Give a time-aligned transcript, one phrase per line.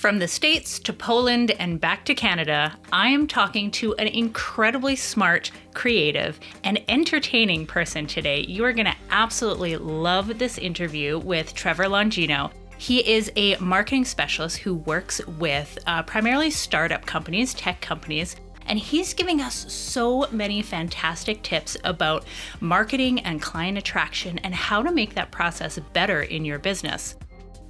[0.00, 4.96] From the States to Poland and back to Canada, I am talking to an incredibly
[4.96, 8.40] smart, creative, and entertaining person today.
[8.40, 12.50] You are going to absolutely love this interview with Trevor Longino.
[12.78, 18.36] He is a marketing specialist who works with uh, primarily startup companies, tech companies,
[18.68, 22.24] and he's giving us so many fantastic tips about
[22.60, 27.16] marketing and client attraction and how to make that process better in your business.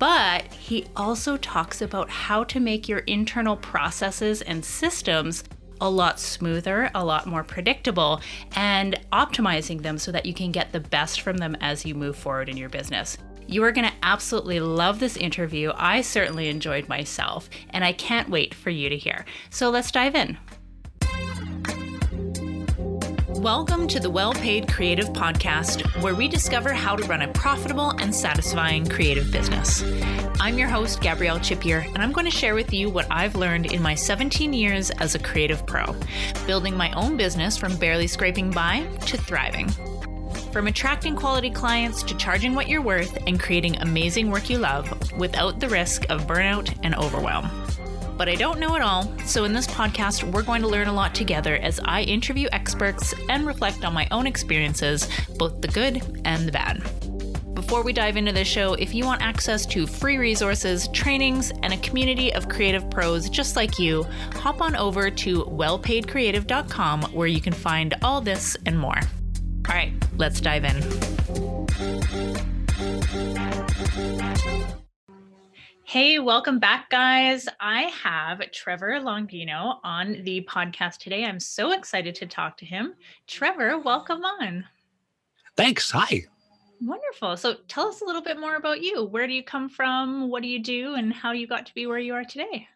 [0.01, 5.45] But he also talks about how to make your internal processes and systems
[5.83, 8.23] a lot smoother, a lot more predictable,
[8.57, 12.17] and optimizing them so that you can get the best from them as you move
[12.17, 13.19] forward in your business.
[13.47, 15.73] You are going to absolutely love this interview.
[15.77, 19.27] I certainly enjoyed myself, and I can't wait for you to hear.
[19.51, 20.39] So let's dive in.
[23.41, 27.93] Welcome to the Well Paid Creative Podcast, where we discover how to run a profitable
[27.93, 29.83] and satisfying creative business.
[30.39, 33.73] I'm your host, Gabrielle Chipier, and I'm going to share with you what I've learned
[33.73, 35.97] in my 17 years as a creative pro,
[36.47, 39.71] building my own business from barely scraping by to thriving.
[40.53, 45.13] From attracting quality clients to charging what you're worth and creating amazing work you love
[45.19, 47.51] without the risk of burnout and overwhelm
[48.21, 49.11] but I don't know it all.
[49.25, 53.15] So, in this podcast, we're going to learn a lot together as I interview experts
[53.31, 56.83] and reflect on my own experiences, both the good and the bad.
[57.55, 61.73] Before we dive into the show, if you want access to free resources, trainings, and
[61.73, 64.03] a community of creative pros just like you,
[64.35, 69.01] hop on over to wellpaidcreative.com where you can find all this and more.
[69.67, 70.77] All right, let's dive in.
[75.91, 77.49] Hey, welcome back, guys.
[77.59, 81.25] I have Trevor Longino on the podcast today.
[81.25, 82.95] I'm so excited to talk to him.
[83.27, 84.65] Trevor, welcome on.
[85.57, 85.91] Thanks.
[85.91, 86.27] Hi.
[86.81, 87.37] Wonderful.
[87.37, 89.07] So tell us a little bit more about you.
[89.07, 90.29] Where do you come from?
[90.29, 90.95] What do you do?
[90.95, 92.69] And how you got to be where you are today?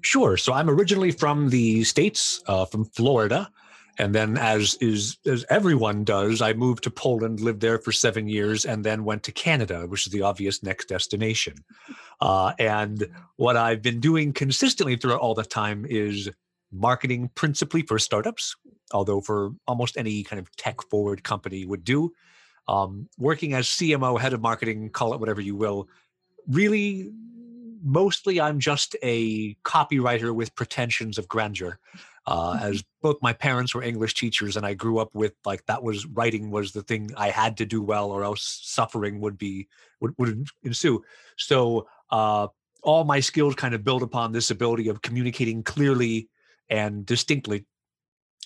[0.00, 0.38] Sure.
[0.38, 3.50] So I'm originally from the States, uh, from Florida.
[3.98, 8.28] And then, as is as everyone does, I moved to Poland, lived there for seven
[8.28, 11.54] years, and then went to Canada, which is the obvious next destination.
[12.20, 16.30] Uh, and what I've been doing consistently throughout all the time is
[16.70, 18.54] marketing, principally for startups,
[18.92, 22.12] although for almost any kind of tech-forward company would do.
[22.68, 25.88] Um, working as CMO, head of marketing, call it whatever you will.
[26.48, 27.12] Really,
[27.82, 31.78] mostly, I'm just a copywriter with pretensions of grandeur
[32.26, 32.64] uh, mm-hmm.
[32.64, 36.06] as both my parents were English teachers, and I grew up with like that was
[36.06, 39.68] writing was the thing I had to do well, or else suffering would be
[40.00, 41.02] would, would ensue.
[41.36, 42.48] So uh,
[42.82, 46.28] all my skills kind of build upon this ability of communicating clearly
[46.68, 47.64] and distinctly.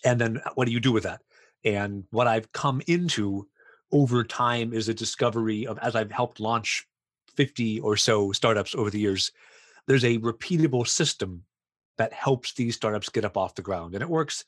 [0.05, 1.21] And then what do you do with that?
[1.65, 3.47] And what I've come into
[3.93, 6.87] over time is a discovery of as I've helped launch
[7.37, 9.31] 50 or so startups over the years,
[9.87, 11.45] there's a repeatable system
[12.01, 13.93] that helps these startups get up off the ground.
[13.93, 14.47] And it works,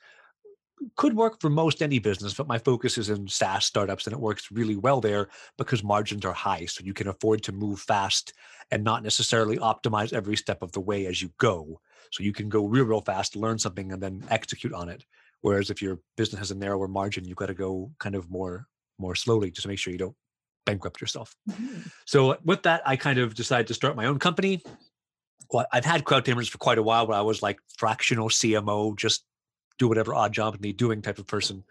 [0.97, 4.19] could work for most any business, but my focus is in SaaS startups and it
[4.19, 6.65] works really well there because margins are high.
[6.65, 8.33] So you can afford to move fast
[8.71, 11.79] and not necessarily optimize every step of the way as you go.
[12.11, 15.05] So you can go real, real fast, learn something, and then execute on it.
[15.43, 18.67] Whereas if your business has a narrower margin, you've got to go kind of more
[18.99, 20.17] more slowly just to make sure you don't
[20.65, 21.37] bankrupt yourself.
[21.51, 21.81] Mm-hmm.
[22.07, 24.63] So with that, I kind of decided to start my own company
[25.51, 29.25] well, I've had CrowdTamers for quite a while, but I was like fractional CMO, just
[29.79, 31.65] do whatever odd job need doing type of person.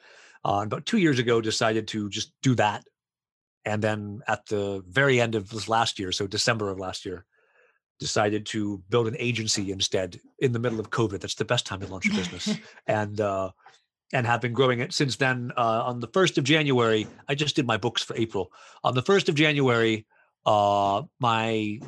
[0.43, 2.83] Uh, about two years ago, decided to just do that,
[3.65, 7.25] and then at the very end of this last year, so December of last year,
[7.99, 11.19] decided to build an agency instead in the middle of COVID.
[11.19, 12.57] That's the best time to launch a business,
[12.87, 13.51] and uh,
[14.13, 15.51] and have been growing it since then.
[15.55, 18.51] Uh, on the first of January, I just did my books for April.
[18.83, 20.07] On the first of January,
[20.45, 21.79] uh, my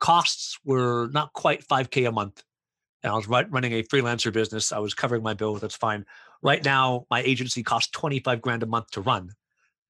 [0.00, 2.42] costs were not quite 5K a month.
[3.02, 4.72] And I was running a freelancer business.
[4.72, 5.60] I was covering my bills.
[5.60, 6.04] That's fine.
[6.42, 9.30] Right now, my agency costs 25 grand a month to run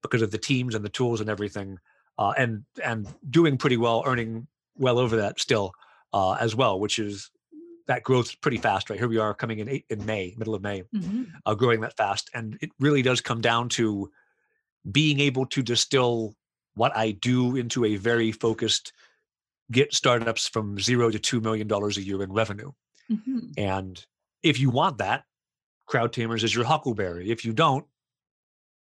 [0.01, 1.77] because of the teams and the tools and everything.
[2.17, 5.73] Uh, and and doing pretty well, earning well over that still
[6.13, 7.31] uh, as well, which is
[7.87, 8.99] that growth pretty fast, right?
[8.99, 11.23] Here we are coming in in May, middle of May, mm-hmm.
[11.45, 14.11] uh, growing that fast, and it really does come down to
[14.89, 16.35] being able to distill
[16.75, 18.93] what I do into a very focused
[19.71, 22.71] get startups from zero to $2 million a year in revenue.
[23.11, 23.39] Mm-hmm.
[23.57, 24.05] And
[24.43, 25.23] if you want that,
[25.89, 27.31] CrowdTamers is your huckleberry.
[27.31, 27.85] If you don't,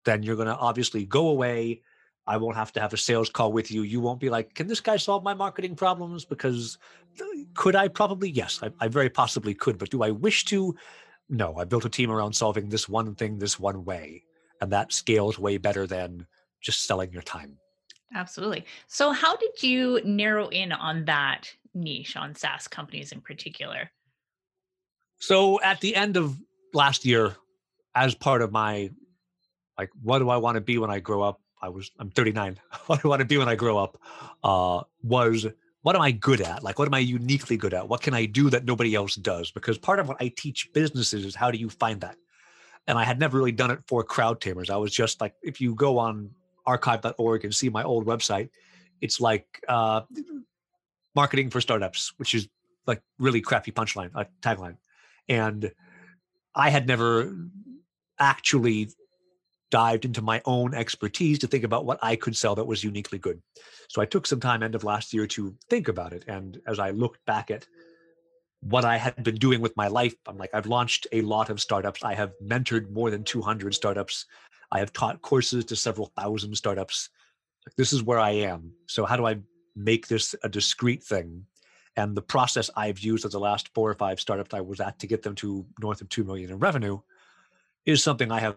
[0.04, 1.82] then you're going to obviously go away.
[2.26, 3.82] I won't have to have a sales call with you.
[3.82, 6.24] You won't be like, can this guy solve my marketing problems?
[6.24, 6.78] Because
[7.54, 7.88] could I?
[7.88, 8.60] Probably yes.
[8.62, 9.78] I, I very possibly could.
[9.78, 10.74] But do I wish to?
[11.28, 11.56] No.
[11.56, 14.24] I built a team around solving this one thing this one way.
[14.60, 16.26] And that scales way better than
[16.62, 17.58] just selling your time.
[18.14, 18.64] Absolutely.
[18.86, 23.90] So, how did you narrow in on that niche on SaaS companies in particular?
[25.18, 26.40] So, at the end of
[26.72, 27.34] last year,
[27.94, 28.90] as part of my
[29.78, 31.40] like, what do I want to be when I grow up?
[31.60, 32.60] I was I'm 39.
[32.86, 34.00] what do I want to be when I grow up?
[34.42, 35.46] Uh, was
[35.82, 36.62] what am I good at?
[36.62, 37.88] Like, what am I uniquely good at?
[37.88, 39.50] What can I do that nobody else does?
[39.50, 42.16] Because part of what I teach businesses is how do you find that?
[42.86, 44.70] And I had never really done it for crowd tamers.
[44.70, 46.30] I was just like, if you go on
[46.66, 48.50] archive.org and see my old website,
[49.00, 50.02] it's like uh,
[51.14, 52.48] marketing for startups, which is
[52.86, 54.76] like really crappy punchline, uh, tagline.
[55.28, 55.72] And
[56.54, 57.34] I had never
[58.18, 58.90] actually
[59.70, 63.18] dived into my own expertise to think about what I could sell that was uniquely
[63.18, 63.42] good.
[63.88, 66.24] So I took some time end of last year to think about it.
[66.28, 67.66] And as I looked back at
[68.60, 71.60] what I had been doing with my life, I'm like, I've launched a lot of
[71.60, 72.04] startups.
[72.04, 74.26] I have mentored more than 200 startups.
[74.74, 77.08] I have taught courses to several thousand startups.
[77.76, 78.72] This is where I am.
[78.86, 79.36] So how do I
[79.76, 81.46] make this a discrete thing?
[81.96, 84.98] And the process I've used at the last four or five startups I was at
[84.98, 86.98] to get them to north of 2 million in revenue
[87.86, 88.56] is something I have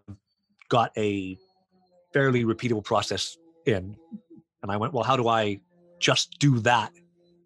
[0.70, 1.38] got a
[2.14, 3.38] fairly repeatable process
[3.68, 3.96] in.
[4.64, 5.62] And I went, well, how do I
[6.00, 6.92] just do that?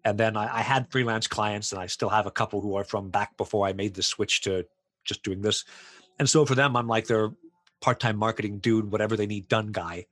[0.04, 2.82] And then I, I, had freelance clients, and I still have a couple who are
[2.82, 4.64] from back before I made the switch to
[5.04, 5.64] just doing this.
[6.18, 7.30] And so for them, I'm like their
[7.82, 10.06] part time marketing dude, whatever they need done guy.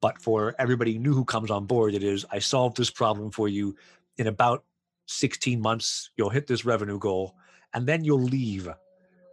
[0.00, 3.48] But for everybody new who comes on board, it is I solved this problem for
[3.48, 3.76] you
[4.16, 4.64] in about
[5.06, 6.10] 16 months.
[6.16, 7.34] You'll hit this revenue goal,
[7.74, 8.68] and then you'll leave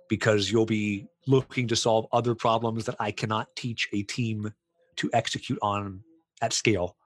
[0.10, 4.54] because you'll be looking to solve other problems that I cannot teach a team
[4.98, 6.02] to execute on
[6.42, 6.98] at scale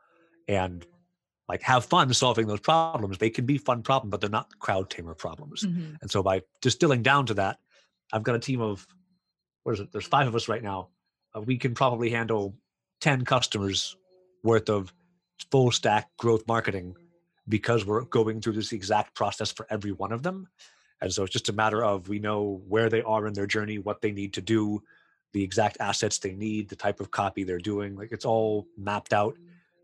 [0.47, 0.85] and
[1.47, 3.17] like have fun solving those problems.
[3.17, 5.63] They can be fun problems, but they're not crowd tamer problems.
[5.63, 5.95] Mm-hmm.
[6.01, 7.59] And so by distilling down to that,
[8.11, 8.85] I've got a team of
[9.67, 9.91] what is it?
[9.91, 10.87] There's five of us right now.
[11.35, 12.55] Uh, we can probably handle
[13.01, 13.97] 10 customers
[14.41, 14.93] worth of
[15.51, 16.95] full stack growth marketing
[17.49, 20.47] because we're going through this exact process for every one of them.
[21.01, 23.77] And so it's just a matter of we know where they are in their journey,
[23.77, 24.81] what they need to do,
[25.33, 27.97] the exact assets they need, the type of copy they're doing.
[27.97, 29.35] Like it's all mapped out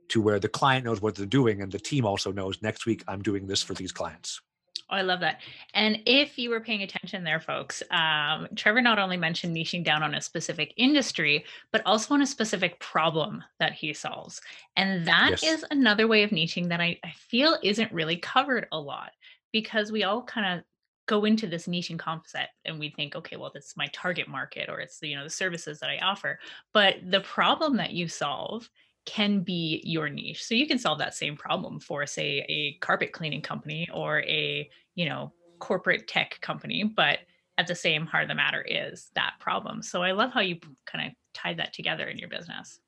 [0.07, 3.03] to where the client knows what they're doing and the team also knows next week
[3.09, 4.41] I'm doing this for these clients.
[4.89, 5.39] Oh, I love that.
[5.73, 10.03] And if you were paying attention there, folks, um, Trevor not only mentioned niching down
[10.03, 14.41] on a specific industry, but also on a specific problem that he solves.
[14.75, 15.43] And that yes.
[15.43, 19.11] is another way of niching that I, I feel isn't really covered a lot
[19.51, 20.65] because we all kind of
[21.05, 24.69] go into this niche and concept and we think okay well that's my target market
[24.69, 26.39] or it's the you know the services that i offer
[26.73, 28.69] but the problem that you solve
[29.05, 30.43] can be your niche.
[30.43, 34.69] So you can solve that same problem for say a carpet cleaning company or a
[34.95, 37.19] you know corporate tech company but
[37.57, 39.81] at the same heart of the matter is that problem.
[39.81, 42.79] So i love how you kind of tied that together in your business.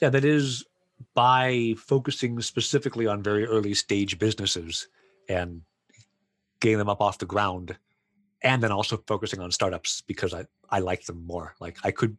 [0.00, 0.64] Yeah that is
[1.14, 4.88] by focusing specifically on very early stage businesses
[5.28, 5.62] and
[6.60, 7.76] getting them up off the ground
[8.42, 11.54] and then also focusing on startups because I, I like them more.
[11.60, 12.16] Like I could,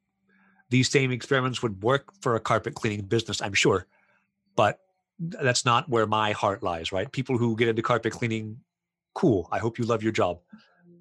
[0.70, 3.88] these same experiments would work for a carpet cleaning business, I'm sure,
[4.56, 4.80] but
[5.20, 7.12] that's not where my heart lies, right?
[7.12, 8.58] People who get into carpet cleaning,
[9.14, 9.48] cool.
[9.52, 10.40] I hope you love your job.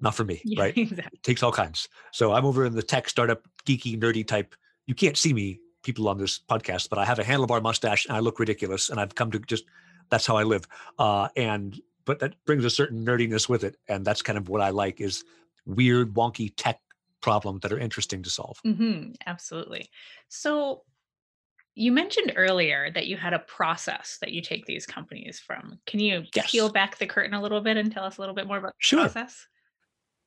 [0.01, 0.77] Not for me, yeah, right?
[0.77, 1.09] Exactly.
[1.13, 1.87] It takes all kinds.
[2.11, 4.55] So I'm over in the tech startup, geeky, nerdy type.
[4.85, 8.15] You can't see me, people on this podcast, but I have a handlebar mustache and
[8.15, 8.89] I look ridiculous.
[8.89, 9.65] And I've come to just,
[10.09, 10.67] that's how I live.
[10.99, 14.61] Uh, and but that brings a certain nerdiness with it and that's kind of what
[14.61, 15.23] i like is
[15.65, 16.79] weird wonky tech
[17.23, 19.89] problems that are interesting to solve mm-hmm, absolutely
[20.29, 20.83] so
[21.75, 25.99] you mentioned earlier that you had a process that you take these companies from can
[25.99, 26.51] you yes.
[26.51, 28.73] peel back the curtain a little bit and tell us a little bit more about
[28.73, 28.99] the sure.
[28.99, 29.47] process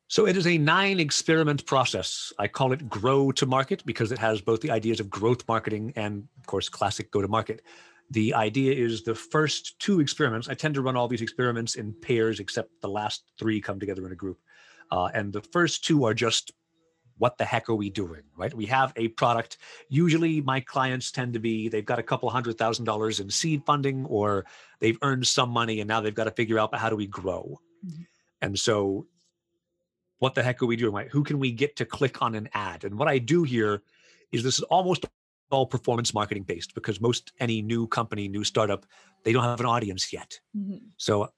[0.08, 2.32] so it is a nine experiment process.
[2.38, 5.92] I call it grow to market because it has both the ideas of growth marketing
[5.96, 7.60] and, of course, classic go to market
[8.10, 11.92] the idea is the first two experiments, I tend to run all these experiments in
[11.92, 14.38] pairs, except the last three come together in a group.
[14.90, 16.52] Uh, and the first two are just
[17.18, 18.52] what the heck are we doing, right?
[18.52, 19.58] We have a product.
[19.88, 23.62] Usually, my clients tend to be they've got a couple hundred thousand dollars in seed
[23.64, 24.44] funding, or
[24.80, 27.60] they've earned some money and now they've got to figure out how do we grow.
[27.86, 28.02] Mm-hmm.
[28.42, 29.06] And so,
[30.18, 31.10] what the heck are we doing, right?
[31.10, 32.84] Who can we get to click on an ad?
[32.84, 33.82] And what I do here
[34.32, 35.06] is this is almost
[35.50, 38.84] all performance marketing based because most any new company, new startup,
[39.24, 40.38] they don't have an audience yet.
[40.56, 40.78] Mm-hmm.
[40.96, 41.30] So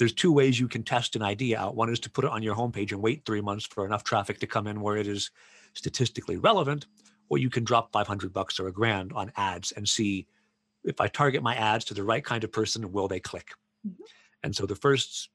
[0.00, 1.76] there's two ways you can test an idea out.
[1.76, 4.40] One is to put it on your homepage and wait three months for enough traffic
[4.40, 5.30] to come in where it is
[5.74, 6.86] statistically relevant,
[7.28, 10.26] or you can drop 500 bucks or a grand on ads and see
[10.84, 13.50] if I target my ads to the right kind of person, will they click?
[13.86, 14.02] Mm-hmm.
[14.42, 15.28] And so the first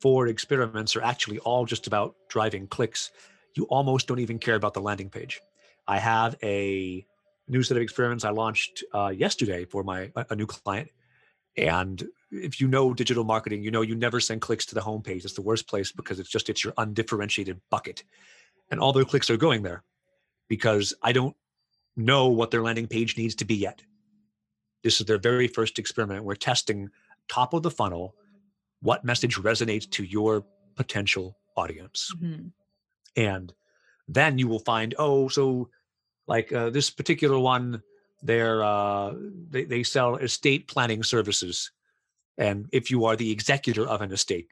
[0.00, 3.10] four experiments are actually all just about driving clicks.
[3.56, 5.40] You almost don't even care about the landing page.
[5.88, 7.04] I have a
[7.48, 10.88] new set of experiments I launched uh, yesterday for my a new client.
[11.56, 15.24] And if you know digital marketing, you know you never send clicks to the homepage.
[15.24, 18.04] It's the worst place because it's just it's your undifferentiated bucket,
[18.70, 19.82] and all their clicks are going there
[20.48, 21.36] because I don't
[21.96, 23.82] know what their landing page needs to be yet.
[24.82, 26.24] This is their very first experiment.
[26.24, 26.90] We're testing
[27.28, 28.14] top of the funnel
[28.80, 30.44] what message resonates to your
[30.76, 32.14] potential audience.
[32.16, 32.48] Mm-hmm.
[33.16, 33.52] And
[34.06, 35.68] then you will find, oh, so
[36.26, 37.82] like uh, this particular one,
[38.22, 39.14] they're uh,
[39.50, 41.70] they, they sell estate planning services.
[42.38, 44.48] And if you are the executor of an estate,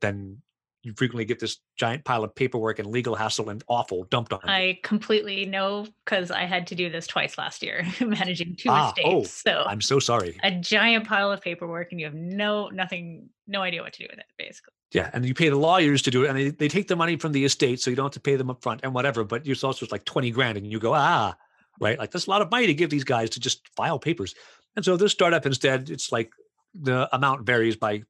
[0.00, 0.42] then
[0.82, 4.40] you frequently get this giant pile of paperwork and legal hassle and awful dumped on
[4.44, 4.50] you.
[4.50, 8.92] I completely know because I had to do this twice last year, managing two ah,
[9.04, 9.44] oh, estates.
[9.46, 10.38] Oh, so I'm so sorry.
[10.42, 14.08] A giant pile of paperwork, and you have no nothing, no idea what to do
[14.10, 14.72] with it, basically.
[14.92, 17.16] Yeah, and you pay the lawyers to do it, and they, they take the money
[17.16, 19.22] from the estate, so you don't have to pay them up front and whatever.
[19.22, 21.34] But it's also like twenty grand, and you go ah,
[21.78, 21.98] right?
[21.98, 24.34] Like that's a lot of money to give these guys to just file papers.
[24.76, 26.32] And so this startup instead, it's like
[26.74, 28.02] the amount varies by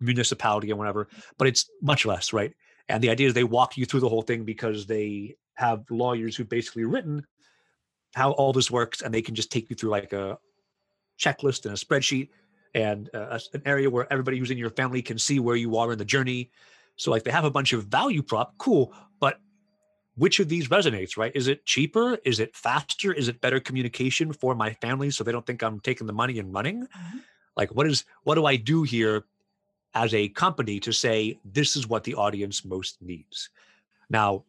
[0.00, 1.08] municipality and whatever,
[1.38, 2.52] but it's much less, right?
[2.88, 6.36] And the idea is they walk you through the whole thing because they have lawyers
[6.36, 7.26] who've basically written
[8.14, 10.38] how all this works, and they can just take you through like a
[11.18, 12.28] checklist and a spreadsheet
[12.74, 15.92] and uh, an area where everybody who's in your family can see where you are
[15.92, 16.50] in the journey.
[16.96, 19.40] So like they have a bunch of value prop, cool, but
[20.16, 21.32] which of these resonates, right?
[21.34, 22.18] Is it cheaper?
[22.24, 23.12] Is it faster?
[23.12, 26.38] Is it better communication for my family so they don't think I'm taking the money
[26.38, 26.82] and running?
[26.82, 27.18] Mm-hmm.
[27.56, 29.24] Like what is what do I do here
[29.94, 33.50] as a company to say this is what the audience most needs.
[34.10, 34.44] Now,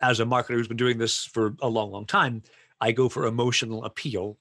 [0.00, 2.42] as a marketer who's been doing this for a long, long time,
[2.80, 4.38] I go for emotional appeal.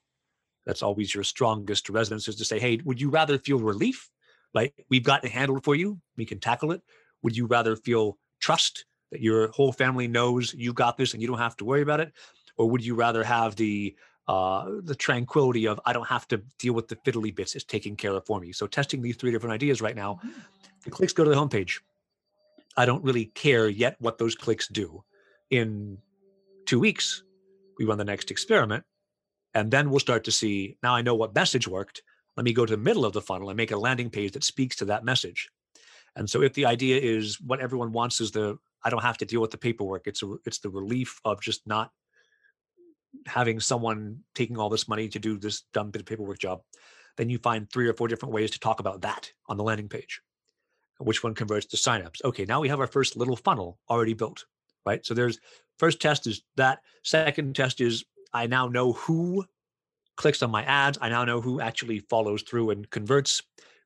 [0.65, 4.10] That's always your strongest resonance is to say, hey, would you rather feel relief?
[4.53, 6.81] Like we've got it handled for you, we can tackle it.
[7.22, 11.27] Would you rather feel trust that your whole family knows you got this and you
[11.27, 12.12] don't have to worry about it?
[12.58, 13.96] Or would you rather have the
[14.31, 17.53] uh, the tranquility of I don't have to deal with the fiddly bits.
[17.53, 18.53] It's taken care of for me.
[18.53, 20.19] So testing these three different ideas right now.
[20.25, 20.39] Mm-hmm.
[20.85, 21.81] The clicks go to the homepage.
[22.77, 25.03] I don't really care yet what those clicks do.
[25.50, 25.97] In
[26.65, 27.23] two weeks,
[27.77, 28.85] we run the next experiment,
[29.53, 30.77] and then we'll start to see.
[30.81, 32.01] Now I know what message worked.
[32.38, 34.45] Let me go to the middle of the funnel and make a landing page that
[34.45, 35.50] speaks to that message.
[36.15, 39.25] And so, if the idea is what everyone wants is the I don't have to
[39.25, 40.07] deal with the paperwork.
[40.07, 41.91] It's a, it's the relief of just not
[43.25, 46.62] having someone taking all this money to do this dumb bit of paperwork job,
[47.18, 49.89] then you find three or four different ways to talk about that on the landing
[49.89, 50.22] page.
[51.00, 52.24] Which one converts to signups?
[52.24, 54.46] Okay, now we have our first little funnel already built,
[54.86, 55.06] right?
[55.06, 55.39] So there's
[55.80, 56.80] first test is that.
[57.03, 59.46] Second test is I now know who
[60.15, 60.98] clicks on my ads.
[61.01, 63.41] I now know who actually follows through and converts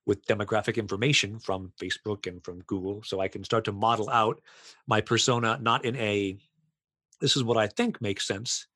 [0.05, 3.01] with demographic information from Facebook and from Google.
[3.03, 4.41] So I can start to model out
[4.87, 6.37] my persona, not in a
[7.21, 8.67] this is what I think makes sense,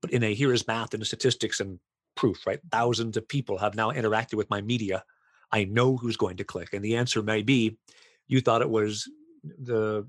[0.00, 1.78] but in a here is math and statistics and
[2.14, 2.60] proof, right?
[2.70, 5.04] Thousands of people have now interacted with my media.
[5.52, 6.72] I know who's going to click.
[6.72, 7.78] And the answer may be
[8.26, 9.08] you thought it was
[9.44, 10.06] the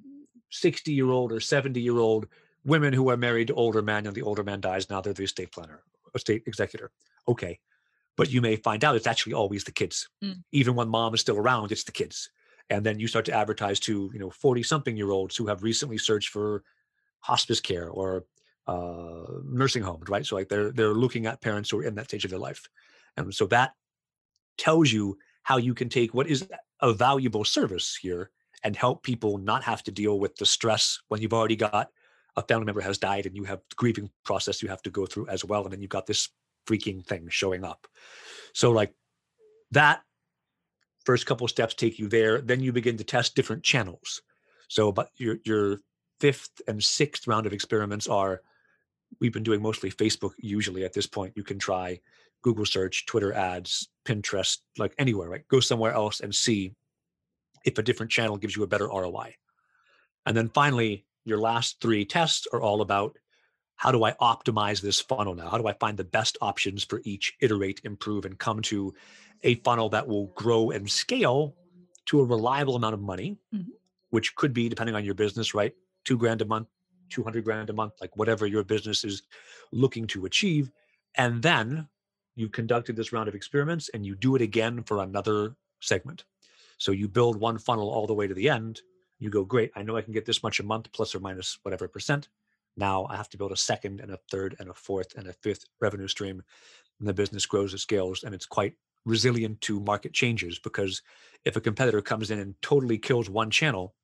[0.52, 2.28] 60 year old or 70 year old
[2.66, 4.90] women who are married to older men and the older man dies.
[4.90, 5.82] Now they're the estate planner,
[6.14, 6.92] estate executor.
[7.28, 7.60] Okay.
[8.18, 10.10] But you may find out it's actually always the kids.
[10.24, 10.44] Mm.
[10.52, 12.30] Even when mom is still around, it's the kids.
[12.70, 15.64] And then you start to advertise to, you know, 40 something year olds who have
[15.64, 16.64] recently searched for
[17.22, 18.26] hospice care or
[18.68, 20.26] uh, nursing homes, right?
[20.26, 22.68] So like they're they're looking at parents who are in that stage of their life,
[23.18, 23.74] and so that
[24.58, 26.48] tells you how you can take what is
[26.82, 28.30] a valuable service here
[28.64, 31.90] and help people not have to deal with the stress when you've already got
[32.36, 35.28] a family member has died and you have grieving process you have to go through
[35.28, 36.30] as well, and then you've got this
[36.68, 37.88] freaking thing showing up.
[38.54, 38.94] So like
[39.72, 40.02] that
[41.06, 42.42] first couple steps take you there.
[42.42, 44.22] Then you begin to test different channels.
[44.68, 45.80] So, but your your
[46.20, 48.42] fifth and sixth round of experiments are
[49.20, 51.34] we've been doing mostly Facebook usually at this point.
[51.36, 52.00] You can try
[52.42, 55.48] Google search, Twitter ads, Pinterest, like anywhere, right?
[55.48, 56.74] Go somewhere else and see
[57.66, 59.36] if a different channel gives you a better ROI.
[60.26, 63.18] And then finally, your last three tests are all about
[63.76, 65.50] how do I optimize this funnel now?
[65.50, 68.94] How do I find the best options for each, iterate, improve, and come to
[69.44, 71.56] a funnel that will grow and scale
[72.08, 73.70] to a reliable amount of money, mm-hmm.
[74.10, 75.74] which could be, depending on your business, right?
[76.04, 76.68] Two grand a month,
[77.10, 79.24] 200 grand a month, like whatever your business is
[79.72, 80.72] looking to achieve.
[81.16, 81.88] And then
[82.36, 86.26] you've conducted this round of experiments and you do it again for another segment.
[86.78, 88.82] So you build one funnel all the way to the end.
[89.20, 91.60] You go, great, I know I can get this much a month, plus or minus
[91.64, 92.30] whatever percent.
[92.78, 95.34] Now I have to build a second and a third and a fourth and a
[95.34, 96.42] fifth revenue stream.
[97.00, 98.76] And the business grows, it scales, and it's quite
[99.06, 101.02] resilient to market changes because
[101.46, 103.96] if a competitor comes in and totally kills one channel,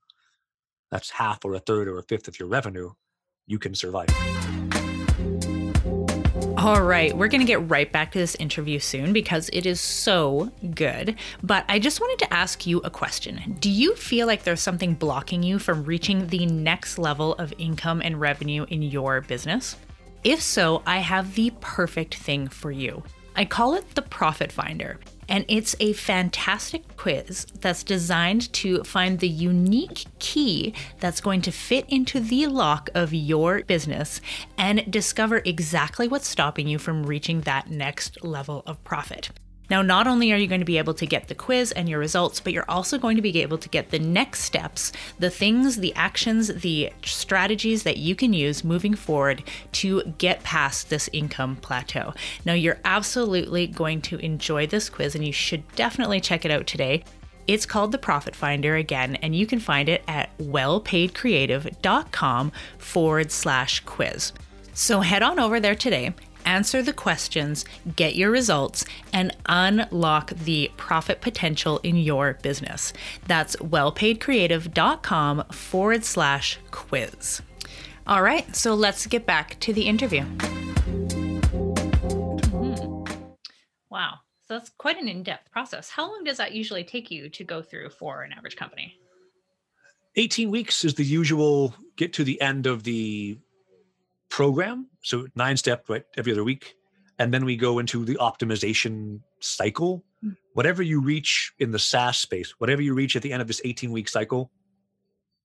[0.95, 2.89] that's half or a third or a fifth of your revenue,
[3.47, 4.07] you can survive.
[6.57, 9.81] All right, we're going to get right back to this interview soon because it is
[9.81, 11.17] so good.
[11.43, 13.57] But I just wanted to ask you a question.
[13.59, 18.01] Do you feel like there's something blocking you from reaching the next level of income
[18.01, 19.75] and revenue in your business?
[20.23, 23.03] If so, I have the perfect thing for you.
[23.35, 29.19] I call it the Profit Finder and it's a fantastic quiz that's designed to find
[29.19, 34.21] the unique key that's going to fit into the lock of your business
[34.57, 39.31] and discover exactly what's stopping you from reaching that next level of profit.
[39.69, 41.99] Now, not only are you going to be able to get the quiz and your
[41.99, 45.77] results, but you're also going to be able to get the next steps, the things,
[45.77, 49.43] the actions, the strategies that you can use moving forward
[49.73, 52.13] to get past this income plateau.
[52.45, 56.67] Now, you're absolutely going to enjoy this quiz, and you should definitely check it out
[56.67, 57.03] today.
[57.47, 63.81] It's called the Profit Finder again, and you can find it at wellpaidcreative.com forward slash
[63.81, 64.33] quiz.
[64.73, 66.13] So head on over there today
[66.45, 72.93] answer the questions, get your results, and unlock the profit potential in your business.
[73.27, 77.41] That's wellpaidcreative.com forward slash quiz.
[78.07, 80.23] All right, so let's get back to the interview.
[80.23, 81.35] Mm-hmm.
[83.89, 85.89] Wow, so that's quite an in depth process.
[85.89, 88.99] How long does that usually take you to go through for an average company?
[90.17, 93.37] 18 weeks is the usual get to the end of the
[94.35, 94.85] program.
[95.01, 96.75] So nine step, right, every other week.
[97.19, 100.03] And then we go into the optimization cycle.
[100.21, 100.35] Mm.
[100.51, 103.61] Whatever you reach in the SaaS space, whatever you reach at the end of this
[103.63, 104.51] 18 week cycle,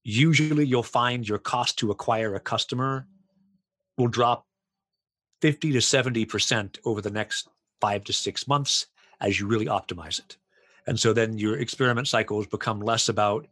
[0.02, 3.06] usually you'll find your cost to acquire a customer
[3.96, 4.44] will drop
[5.40, 7.48] 50 to 70% over the next
[7.80, 8.88] five to six months
[9.20, 10.36] as you really optimize it.
[10.88, 13.46] And so then your experiment cycles become less about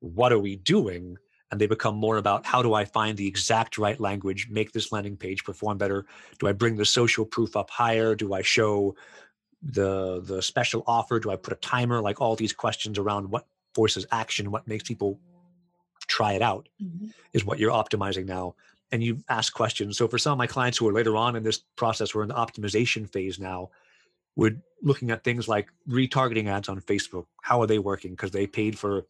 [0.00, 1.16] what are we doing
[1.50, 4.92] and they become more about how do I find the exact right language, make this
[4.92, 6.06] landing page perform better?
[6.38, 8.14] Do I bring the social proof up higher?
[8.14, 8.94] Do I show
[9.62, 11.18] the the special offer?
[11.18, 12.00] Do I put a timer?
[12.00, 15.18] Like all these questions around what forces action, what makes people
[16.06, 17.06] try it out mm-hmm.
[17.32, 18.54] is what you're optimizing now.
[18.92, 19.96] And you ask questions.
[19.96, 22.28] So for some of my clients who are later on in this process, we're in
[22.28, 23.70] the optimization phase now.
[24.34, 27.26] We're looking at things like retargeting ads on Facebook.
[27.42, 28.12] How are they working?
[28.12, 29.06] Because they paid for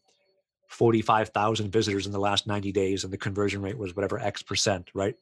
[0.71, 4.89] 45,000 visitors in the last 90 days and the conversion rate was whatever X percent,
[4.93, 5.15] right?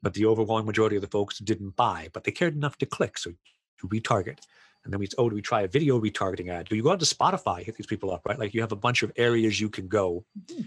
[0.00, 3.18] But the overwhelming majority of the folks didn't buy, but they cared enough to click.
[3.18, 3.32] So
[3.80, 4.38] to retarget.
[4.84, 6.68] And then we, oh, do we try a video retargeting ad?
[6.68, 8.38] Do you go out to Spotify, hit these people up, right?
[8.38, 10.62] Like you have a bunch of areas you can go mm-hmm.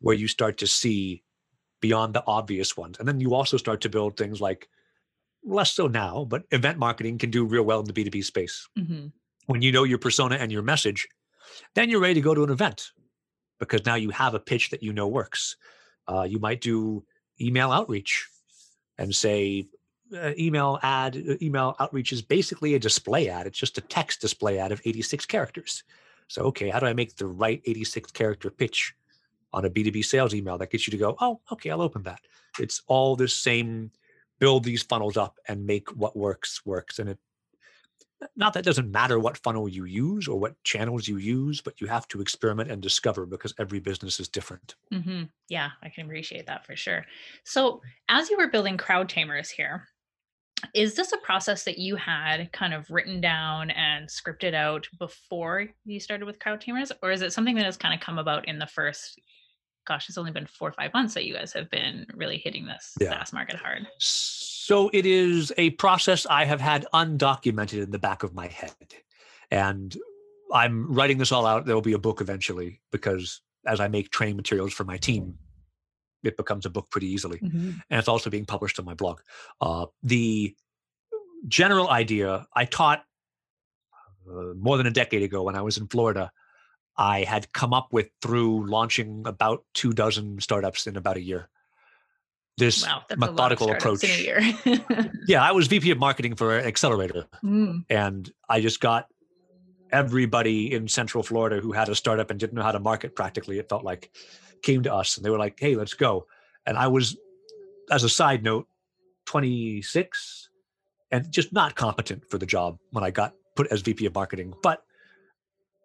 [0.00, 1.22] where you start to see
[1.80, 2.98] beyond the obvious ones.
[2.98, 4.68] And then you also start to build things like,
[5.44, 8.66] less so now, but event marketing can do real well in the B2B space.
[8.78, 9.08] Mm-hmm.
[9.46, 11.06] When you know your persona and your message,
[11.74, 12.90] then you're ready to go to an event
[13.58, 15.56] because now you have a pitch that you know works.
[16.06, 17.04] Uh, you might do
[17.40, 18.28] email outreach
[18.98, 19.66] and say,
[20.14, 23.46] uh, email ad, uh, email outreach is basically a display ad.
[23.46, 25.82] It's just a text display ad of 86 characters.
[26.28, 28.94] So, okay, how do I make the right 86 character pitch
[29.52, 32.20] on a B2B sales email that gets you to go, oh, okay, I'll open that.
[32.58, 33.90] It's all the same
[34.38, 36.98] build these funnels up and make what works works.
[36.98, 37.18] And it
[38.36, 41.80] not that it doesn't matter what funnel you use or what channels you use, but
[41.80, 44.74] you have to experiment and discover because every business is different.
[44.92, 45.24] Mm-hmm.
[45.48, 47.04] Yeah, I can appreciate that for sure.
[47.44, 49.88] So, as you were building Crowd Tamers here,
[50.72, 55.66] is this a process that you had kind of written down and scripted out before
[55.84, 58.48] you started with Crowd Tamers, or is it something that has kind of come about
[58.48, 59.20] in the first?
[59.86, 62.64] Gosh, it's only been four or five months that you guys have been really hitting
[62.64, 63.10] this yeah.
[63.10, 63.86] SaaS market hard.
[64.64, 68.94] So it is a process I have had undocumented in the back of my head.
[69.50, 69.94] And
[70.54, 71.66] I'm writing this all out.
[71.66, 75.36] There'll be a book eventually because as I make training materials for my team,
[76.22, 77.40] it becomes a book pretty easily.
[77.40, 77.72] Mm-hmm.
[77.90, 79.20] And it's also being published on my blog.
[79.60, 80.56] Uh, the
[81.46, 83.04] general idea I taught
[84.26, 86.32] uh, more than a decade ago when I was in Florida.
[86.96, 91.50] I had come up with through launching about two dozen startups in about a year
[92.56, 94.04] this wow, methodical approach.
[95.26, 97.84] yeah, I was VP of marketing for an Accelerator, mm.
[97.88, 99.08] and I just got
[99.90, 103.16] everybody in Central Florida who had a startup and didn't know how to market.
[103.16, 104.10] Practically, it felt like
[104.62, 106.26] came to us, and they were like, "Hey, let's go."
[106.66, 107.16] And I was,
[107.90, 108.66] as a side note,
[109.26, 110.48] 26
[111.10, 114.54] and just not competent for the job when I got put as VP of marketing.
[114.62, 114.82] But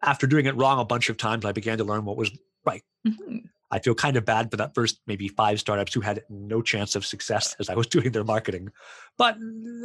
[0.01, 2.32] after doing it wrong a bunch of times, I began to learn what was
[2.65, 2.84] right.
[3.05, 3.38] Mm-hmm.
[3.71, 6.95] I feel kind of bad for that first maybe five startups who had no chance
[6.95, 8.69] of success as I was doing their marketing.
[9.17, 9.38] But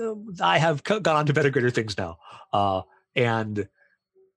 [0.02, 2.18] uh, I have gone on to better, greater things now.
[2.52, 2.82] Uh,
[3.16, 3.68] and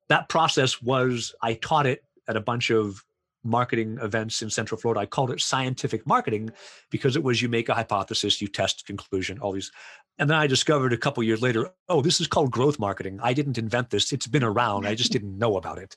[0.10, 3.03] that process was, I taught it at a bunch of
[3.43, 5.01] marketing events in Central Florida.
[5.01, 6.51] I called it scientific marketing
[6.89, 9.71] because it was you make a hypothesis, you test conclusion, all these.
[10.19, 13.19] And then I discovered a couple years later, oh, this is called growth marketing.
[13.21, 14.12] I didn't invent this.
[14.12, 14.86] It's been around.
[14.86, 15.95] I just didn't know about it.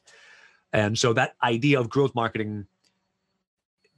[0.72, 2.66] And so that idea of growth marketing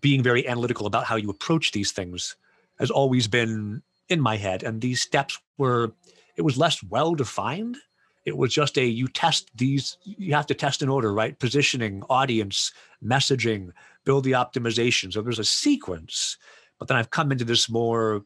[0.03, 2.37] being very analytical about how you approach these things
[2.79, 4.63] has always been in my head.
[4.63, 5.93] And these steps were,
[6.37, 7.79] it was less well defined.
[8.27, 11.39] It was just a you test these, you have to test in order, right?
[11.39, 13.71] Positioning, audience, messaging,
[14.05, 15.13] build the optimization.
[15.13, 16.37] So there's a sequence.
[16.79, 18.25] But then I've come into this more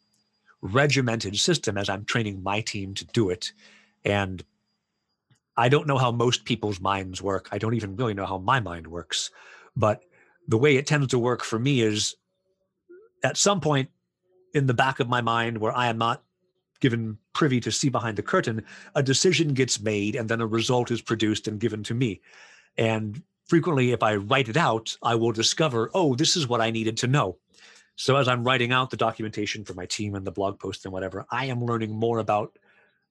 [0.62, 3.52] regimented system as I'm training my team to do it.
[4.04, 4.42] And
[5.56, 7.48] I don't know how most people's minds work.
[7.52, 9.30] I don't even really know how my mind works.
[9.74, 10.02] But
[10.48, 12.14] the way it tends to work for me is
[13.22, 13.90] at some point
[14.54, 16.22] in the back of my mind where I am not
[16.80, 20.90] given privy to see behind the curtain, a decision gets made and then a result
[20.90, 22.20] is produced and given to me.
[22.76, 26.70] And frequently, if I write it out, I will discover, oh, this is what I
[26.70, 27.38] needed to know.
[27.96, 30.92] So as I'm writing out the documentation for my team and the blog post and
[30.92, 32.58] whatever, I am learning more about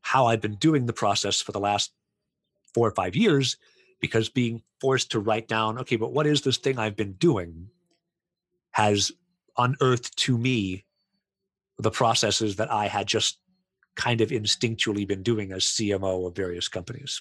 [0.01, 1.91] how I've been doing the process for the last
[2.73, 3.57] four or five years
[3.99, 7.69] because being forced to write down, okay, but what is this thing I've been doing
[8.73, 9.11] has
[9.57, 10.85] unearthed to me
[11.79, 13.39] the processes that I had just
[13.95, 17.19] kind of instinctually been doing as CMO of various companies.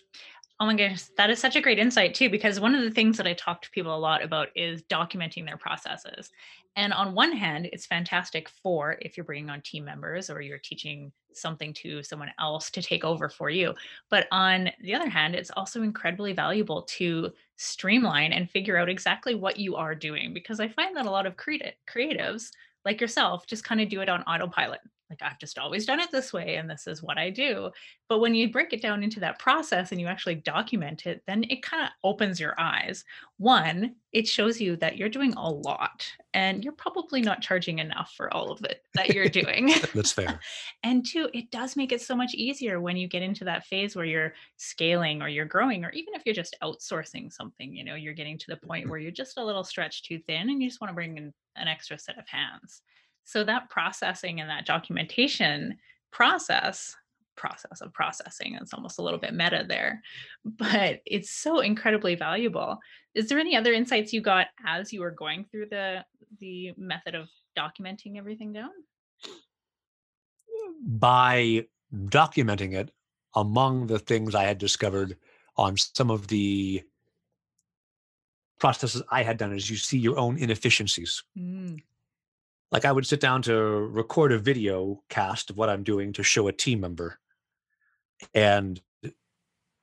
[0.60, 3.16] Oh my goodness, that is such a great insight too, because one of the things
[3.16, 6.30] that I talk to people a lot about is documenting their processes.
[6.76, 10.58] And on one hand, it's fantastic for if you're bringing on team members or you're
[10.58, 13.74] teaching something to someone else to take over for you.
[14.10, 19.34] But on the other hand, it's also incredibly valuable to streamline and figure out exactly
[19.34, 22.50] what you are doing because I find that a lot of creatives
[22.84, 24.80] like yourself just kind of do it on autopilot
[25.20, 27.70] like I've just always done it this way and this is what I do.
[28.08, 31.44] But when you break it down into that process and you actually document it, then
[31.48, 33.04] it kind of opens your eyes.
[33.38, 38.12] One, it shows you that you're doing a lot and you're probably not charging enough
[38.16, 39.72] for all of it that you're doing.
[39.94, 40.40] That's fair.
[40.82, 43.96] and two, it does make it so much easier when you get into that phase
[43.96, 47.94] where you're scaling or you're growing, or even if you're just outsourcing something, you know,
[47.94, 48.90] you're getting to the point mm-hmm.
[48.90, 51.32] where you're just a little stretched too thin and you just want to bring in
[51.56, 52.82] an extra set of hands.
[53.24, 55.78] So that processing and that documentation
[56.10, 56.94] process
[57.36, 60.00] process of processing it's almost a little bit meta there
[60.44, 62.78] but it's so incredibly valuable.
[63.14, 66.04] Is there any other insights you got as you were going through the
[66.40, 68.70] the method of documenting everything down?
[70.82, 72.90] By documenting it
[73.36, 75.16] among the things i had discovered
[75.56, 76.82] on some of the
[78.58, 81.22] processes i had done is you see your own inefficiencies.
[81.38, 81.80] Mm
[82.74, 86.24] like I would sit down to record a video cast of what I'm doing to
[86.24, 87.20] show a team member
[88.34, 88.82] and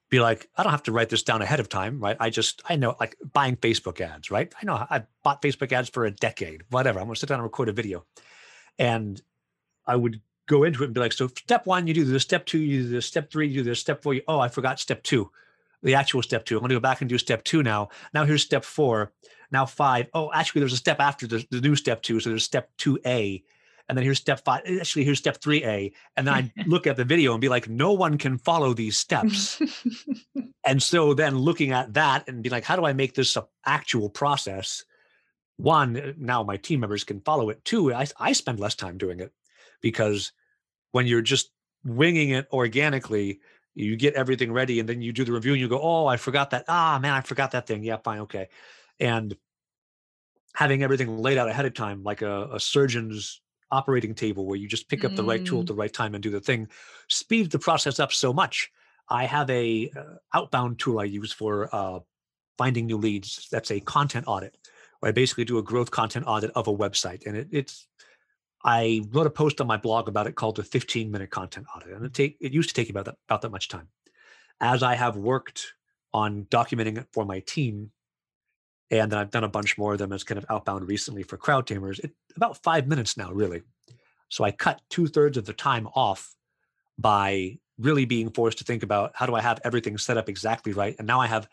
[0.10, 2.18] be like, I don't have to write this down ahead of time, right?
[2.20, 4.54] I just, I know, like buying Facebook ads, right?
[4.62, 7.00] I know I've bought Facebook ads for a decade, whatever.
[7.00, 8.06] I'm going to sit down and record a video.
[8.78, 9.22] And
[9.88, 12.46] I would go into it and be like, so step one, you do this, step
[12.46, 14.82] two, you do this, step three, you do this, step four, you, oh, I forgot
[14.82, 15.32] step two,
[15.82, 16.58] the actual step two.
[16.58, 17.88] I'm going to go back and do step two now.
[18.14, 19.14] Now here's step four
[19.52, 20.08] now five.
[20.14, 22.20] Oh, actually, there's a step after the, the new step two.
[22.20, 23.44] So there's step 2A.
[23.90, 24.62] And then here's step five.
[24.66, 25.92] Actually, here's step 3A.
[26.16, 28.98] And then I look at the video and be like, no one can follow these
[28.98, 29.62] steps.
[30.66, 33.44] and so then looking at that and be like, how do I make this an
[33.66, 34.86] actual process?
[35.58, 37.64] One, uh, now my team members can follow it.
[37.66, 39.34] Two, I, I spend less time doing it
[39.82, 40.32] because
[40.92, 41.52] when you're just
[41.84, 43.42] winging it organically,
[43.74, 46.18] you get everything ready and then you do the review and you go, oh, I
[46.18, 46.66] forgot that.
[46.68, 47.84] Ah, man, I forgot that thing.
[47.84, 48.20] Yeah, fine.
[48.20, 48.48] Okay
[49.02, 49.36] and
[50.56, 54.68] having everything laid out ahead of time like a, a surgeon's operating table where you
[54.68, 55.16] just pick up mm.
[55.16, 55.70] the right tool at mm.
[55.70, 56.68] the right time and do the thing
[57.10, 58.70] speeds the process up so much
[59.10, 62.00] i have a uh, outbound tool i use for uh,
[62.58, 64.58] finding new leads that's a content audit
[65.00, 67.88] where i basically do a growth content audit of a website and it, it's
[68.66, 71.96] i wrote a post on my blog about it called the 15 minute content audit
[71.96, 73.88] and it take it used to take about that about that much time
[74.60, 75.74] as i have worked
[76.14, 77.90] on documenting it for my team
[78.92, 81.38] and then I've done a bunch more of them as kind of outbound recently for
[81.38, 82.00] crowd tamers.
[82.00, 83.64] It, about five minutes now, really.
[84.30, 86.36] So I cut two thirds of the time off
[87.00, 90.74] by really being forced to think about how do I have everything set up exactly
[90.74, 90.96] right.
[91.00, 91.50] And now I have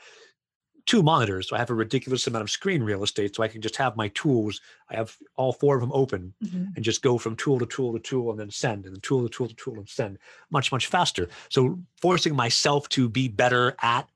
[0.84, 1.48] two monitors.
[1.48, 3.36] So I have a ridiculous amount of screen real estate.
[3.36, 4.60] So I can just have my tools.
[4.90, 6.64] I have all four of them open mm-hmm.
[6.74, 9.22] and just go from tool to tool to tool and then send and then tool
[9.22, 10.18] to tool to tool and send
[10.50, 11.28] much, much faster.
[11.50, 14.08] So forcing myself to be better at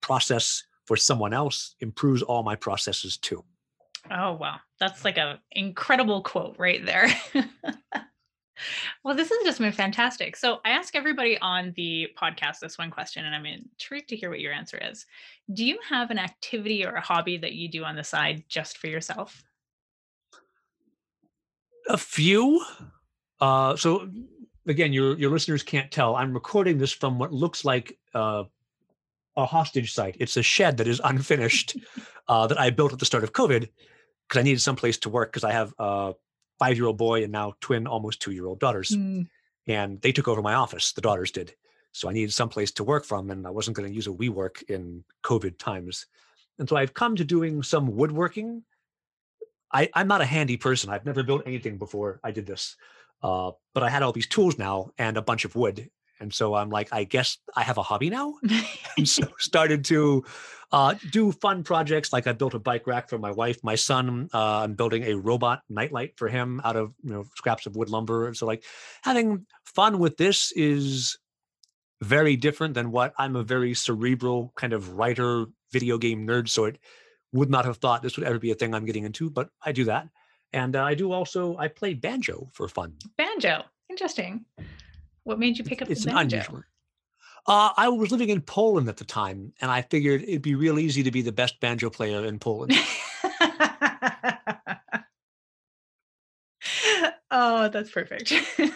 [0.00, 3.44] process for someone else improves all my processes too.
[4.10, 7.08] Oh wow, that's like a incredible quote right there.
[9.04, 10.34] Well, this has just been fantastic.
[10.34, 14.30] So, I ask everybody on the podcast this one question, and I'm intrigued to hear
[14.30, 15.06] what your answer is.
[15.54, 18.78] Do you have an activity or a hobby that you do on the side just
[18.78, 19.44] for yourself?
[21.88, 22.64] A few.
[23.40, 24.10] Uh, so,
[24.66, 26.16] again, your your listeners can't tell.
[26.16, 28.42] I'm recording this from what looks like uh,
[29.38, 30.16] a hostage site.
[30.20, 31.76] It's a shed that is unfinished
[32.28, 33.68] uh, that I built at the start of COVID
[34.28, 36.12] because I needed some place to work because I have a
[36.58, 38.90] five year old boy and now twin, almost two year old daughters.
[38.90, 39.28] Mm.
[39.66, 41.54] And they took over my office, the daughters did.
[41.92, 44.10] So I needed some place to work from, and I wasn't going to use a
[44.10, 46.06] WeWork in COVID times.
[46.58, 48.64] And so I've come to doing some woodworking.
[49.72, 50.90] I, I'm not a handy person.
[50.90, 52.76] I've never built anything before I did this.
[53.22, 55.90] Uh, but I had all these tools now and a bunch of wood.
[56.20, 58.34] And so I'm like, I guess I have a hobby now.
[58.96, 60.24] and so started to
[60.72, 62.12] uh, do fun projects.
[62.12, 64.28] Like I built a bike rack for my wife, my son.
[64.32, 67.88] Uh, I'm building a robot nightlight for him out of you know scraps of wood
[67.88, 68.26] lumber.
[68.26, 68.64] And so like
[69.02, 71.18] having fun with this is
[72.02, 76.48] very different than what I'm a very cerebral kind of writer, video game nerd.
[76.48, 76.78] So it
[77.32, 79.72] would not have thought this would ever be a thing I'm getting into, but I
[79.72, 80.08] do that.
[80.52, 82.94] And uh, I do also I play banjo for fun.
[83.16, 84.44] Banjo, interesting.
[85.28, 85.90] What made you pick up?
[85.90, 86.62] It's an unusual.
[87.46, 90.78] Uh, I was living in Poland at the time, and I figured it'd be real
[90.78, 92.72] easy to be the best banjo player in Poland.
[97.30, 98.32] oh, that's perfect.
[98.58, 98.70] yeah,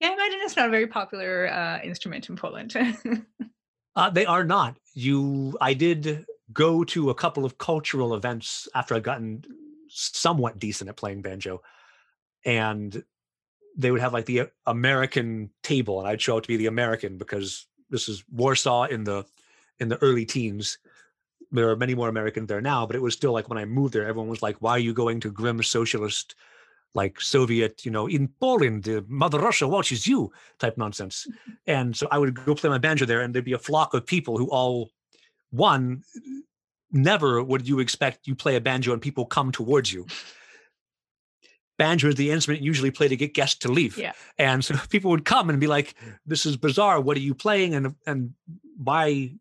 [0.00, 2.74] I imagine it's not a very popular uh, instrument in Poland.
[3.94, 4.78] uh, they are not.
[4.94, 9.44] You, I did go to a couple of cultural events after I'd gotten
[9.88, 11.60] somewhat decent at playing banjo,
[12.46, 13.04] and
[13.76, 16.66] they would have like the uh, American table, and I'd show up to be the
[16.66, 19.24] American because this is Warsaw in the
[19.78, 20.78] in the early teens.
[21.52, 23.94] There are many more Americans there now, but it was still like when I moved
[23.94, 26.34] there, everyone was like, "Why are you going to grim socialist,
[26.94, 31.26] like Soviet, you know, in Poland, the Mother Russia watches you" type nonsense?
[31.66, 34.06] and so I would go play my banjo there, and there'd be a flock of
[34.06, 34.90] people who all,
[35.50, 36.02] one,
[36.90, 40.06] never would you expect you play a banjo and people come towards you
[41.78, 43.98] banjo is the instrument usually play to get guests to leave.
[43.98, 44.12] Yeah.
[44.38, 47.00] And so people would come and be like, "This is bizarre.
[47.00, 47.74] What are you playing?
[47.74, 48.34] And and
[48.76, 49.32] why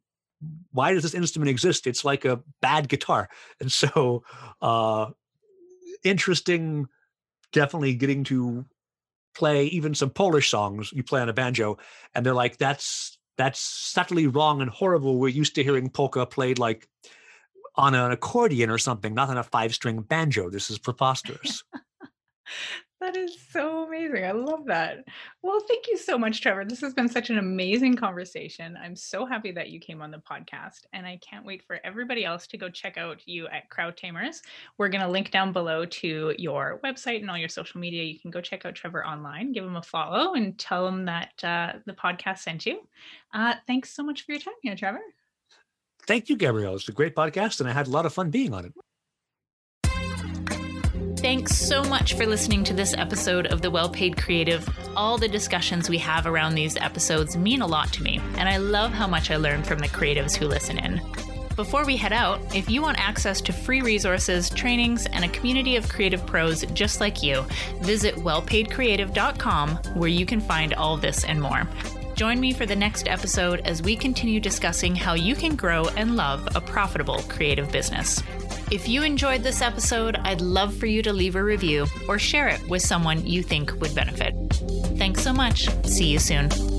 [0.71, 1.87] why does this instrument exist?
[1.87, 4.23] It's like a bad guitar." And so,
[4.61, 5.11] uh,
[6.03, 6.87] interesting.
[7.51, 8.65] Definitely getting to
[9.33, 11.77] play even some Polish songs you play on a banjo,
[12.13, 15.17] and they're like, "That's that's subtly wrong and horrible.
[15.19, 16.87] We're used to hearing polka played like."
[17.77, 20.49] on an accordion or something, not on a five string banjo.
[20.49, 21.61] This is preposterous.
[23.01, 24.23] That is so amazing.
[24.23, 25.03] I love that.
[25.43, 26.63] Well, thank you so much, Trevor.
[26.63, 28.77] This has been such an amazing conversation.
[28.81, 32.23] I'm so happy that you came on the podcast, and I can't wait for everybody
[32.23, 34.41] else to go check out you at Crowd Tamers.
[34.77, 38.03] We're going to link down below to your website and all your social media.
[38.03, 41.43] You can go check out Trevor online, give him a follow, and tell him that
[41.43, 42.79] uh, the podcast sent you.
[43.33, 45.01] Uh, thanks so much for your time here, Trevor.
[46.07, 46.75] Thank you, Gabrielle.
[46.75, 48.73] It's a great podcast, and I had a lot of fun being on it.
[51.25, 54.63] Thanks so much for listening to this episode of The Well Paid Creative.
[54.95, 58.57] All the discussions we have around these episodes mean a lot to me, and I
[58.57, 61.01] love how much I learn from the creatives who listen in.
[61.55, 65.77] Before we head out, if you want access to free resources, trainings, and a community
[65.77, 67.43] of creative pros just like you,
[67.81, 71.67] visit wellpaidcreative.com where you can find all this and more.
[72.13, 76.15] Join me for the next episode as we continue discussing how you can grow and
[76.15, 78.21] love a profitable creative business.
[78.71, 82.47] If you enjoyed this episode, I'd love for you to leave a review or share
[82.47, 84.33] it with someone you think would benefit.
[84.97, 85.69] Thanks so much.
[85.85, 86.74] See you soon.